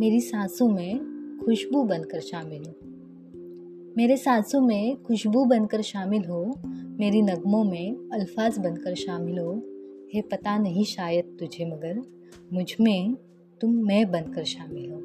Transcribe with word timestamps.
मेरी 0.00 0.20
सांसों 0.20 0.68
में 0.68 0.98
खुशबू 1.44 1.82
बनकर 1.84 2.20
शामिल 2.20 2.64
हो। 2.64 2.74
मेरे 3.96 4.16
सांसों 4.16 4.60
में 4.60 5.02
खुशबू 5.02 5.44
बनकर 5.44 5.82
शामिल 5.82 6.24
हो, 6.24 6.54
मेरी 7.00 7.22
नगमों 7.22 7.64
में 7.64 8.10
अल्फाज 8.12 8.58
बनकर 8.58 8.94
शामिल 8.94 9.38
हो, 9.38 9.52
है 10.14 10.20
पता 10.20 10.58
नहीं 10.58 10.84
शायद 10.84 11.36
तुझे 11.40 11.64
मगर 11.64 12.02
मुझमें 12.52 13.14
तुम 13.60 13.74
मैं 13.86 14.10
बनकर 14.10 14.44
शामिल 14.44 14.90
हो। 14.90 14.97